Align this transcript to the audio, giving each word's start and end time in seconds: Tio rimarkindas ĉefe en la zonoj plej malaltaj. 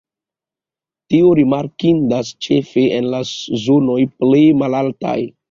Tio 1.13 1.29
rimarkindas 1.39 2.31
ĉefe 2.47 2.87
en 2.97 3.11
la 3.17 3.21
zonoj 3.67 4.01
plej 4.25 4.43
malaltaj. 4.65 5.17